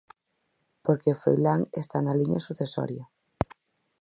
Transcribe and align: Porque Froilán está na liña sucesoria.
Porque 0.85 1.19
Froilán 1.21 1.61
está 1.81 1.97
na 2.01 2.17
liña 2.19 2.39
sucesoria. 2.47 3.05